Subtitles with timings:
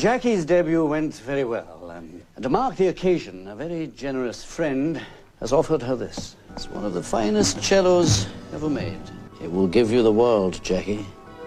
[0.00, 4.98] Jackie's debut went very well, and, to mark the occasion, a very generous friend
[5.40, 6.36] has offered her this.
[6.52, 8.98] It's one of the finest cellos ever made.
[9.42, 11.04] It will give you the world, Jackie,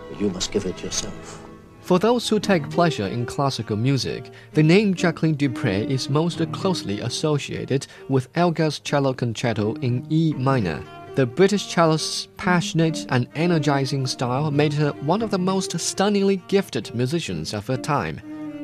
[0.08, 1.44] but you must give it yourself.
[1.82, 6.40] For those who take pleasure in classical music, the name Jacqueline du Pré is most
[6.52, 10.84] closely associated with Elgar's cello concerto in E minor.
[11.16, 16.94] The British cellist's passionate and energizing style made her one of the most stunningly gifted
[16.94, 18.22] musicians of her time.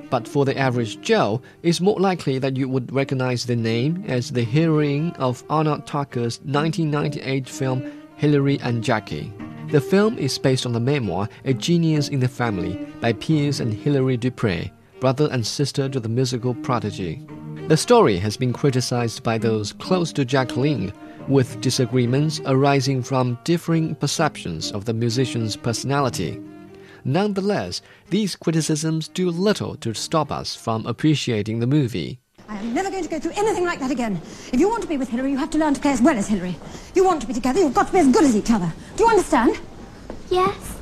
[0.09, 4.31] But for the average Joe, it's more likely that you would recognize the name as
[4.31, 9.31] the heroine of Anand Tucker's 1998 film Hilary and Jackie.
[9.71, 13.71] The film is based on the memoir A Genius in the Family by Piers and
[13.71, 17.25] Hilary du Pré, brother and sister to the musical prodigy.
[17.67, 20.91] The story has been criticized by those close to Jacqueline,
[21.27, 26.41] with disagreements arising from differing perceptions of the musician's personality.
[27.03, 32.19] Nonetheless, these criticisms do little to stop us from appreciating the movie.
[32.47, 34.19] I am never going to go through anything like that again.
[34.51, 36.17] If you want to be with Hilary, you have to learn to play as well
[36.17, 36.55] as Hilary.
[36.95, 38.73] You want to be together, you've got to be as good as each other.
[38.95, 39.59] Do you understand?
[40.29, 40.75] Yes.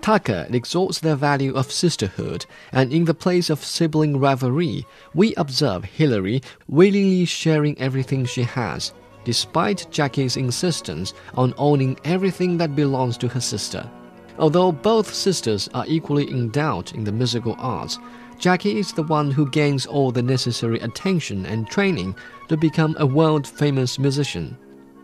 [0.00, 5.84] Tucker exalts the value of sisterhood, and in the place of sibling rivalry, we observe
[5.84, 8.92] Hilary willingly sharing everything she has,
[9.24, 13.90] despite Jackie's insistence on owning everything that belongs to her sister.
[14.38, 17.98] Although both sisters are equally endowed in the musical arts,
[18.38, 22.14] Jackie is the one who gains all the necessary attention and training
[22.48, 24.56] to become a world famous musician.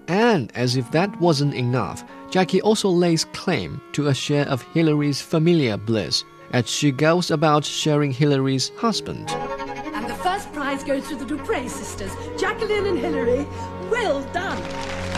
[0.08, 5.22] And as if that wasn't enough, Jackie also lays claim to a share of Hilary's
[5.22, 9.30] familiar bliss as she goes about sharing Hilary's husband.
[9.30, 13.46] And the first prize goes to the du Pré sisters, Jacqueline and Hilary.
[13.90, 15.11] Well done.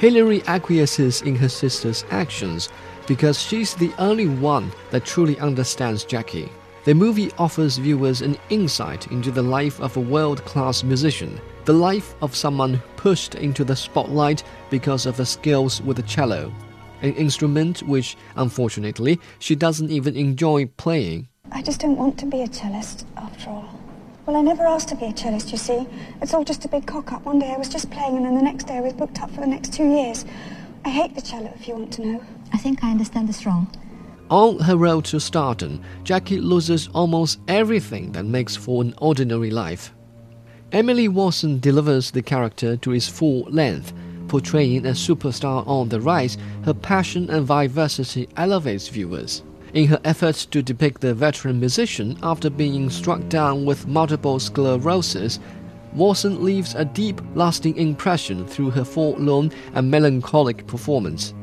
[0.00, 2.70] Hilary acquiesces in her sister's actions
[3.06, 6.50] because she's the only one that truly understands Jackie.
[6.84, 11.74] The movie offers viewers an insight into the life of a world class musician, the
[11.74, 16.50] life of someone pushed into the spotlight because of her skills with the cello,
[17.02, 21.28] an instrument which, unfortunately, she doesn't even enjoy playing.
[21.52, 23.78] I just don't want to be a cellist, after all.
[24.26, 25.86] Well, I never asked to be a cellist, you see.
[26.20, 27.24] It's all just a big cock up.
[27.24, 29.30] One day I was just playing, and then the next day I was booked up
[29.30, 30.24] for the next two years.
[30.84, 32.24] I hate the cello, if you want to know.
[32.52, 33.74] I think I understand this wrong.
[34.28, 39.92] On her road to stardom, Jackie loses almost everything that makes for an ordinary life.
[40.70, 43.92] Emily Watson delivers the character to its full length.
[44.28, 49.42] Portraying a superstar on the rise, her passion and vivacity elevates viewers.
[49.72, 55.38] In her efforts to depict the veteran musician after being struck down with multiple sclerosis,
[55.92, 61.34] Watson leaves a deep, lasting impression through her forlorn and melancholic performance.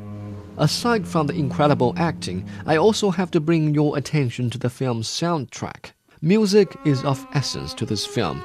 [0.57, 5.07] Aside from the incredible acting, I also have to bring your attention to the film's
[5.07, 5.91] soundtrack.
[6.21, 8.43] Music is of essence to this film.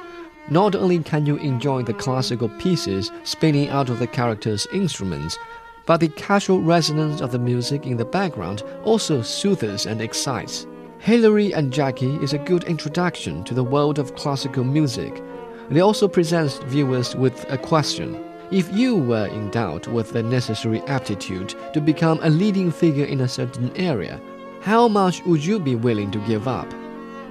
[0.50, 5.38] Not only can you enjoy the classical pieces spinning out of the characters' instruments,
[5.86, 10.66] but the casual resonance of the music in the background also soothes and excites.
[10.98, 15.22] Hilary and Jackie is a good introduction to the world of classical music.
[15.70, 18.22] It also presents viewers with a question.
[18.50, 23.28] If you were endowed with the necessary aptitude to become a leading figure in a
[23.28, 24.20] certain area,
[24.60, 26.70] how much would you be willing to give up?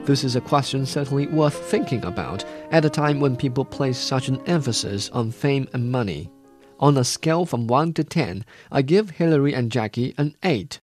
[0.03, 4.27] This is a question certainly worth thinking about at a time when people place such
[4.27, 6.31] an emphasis on fame and money.
[6.81, 10.79] On a scale from 1 to 10, I give Hilary and Jackie an 8.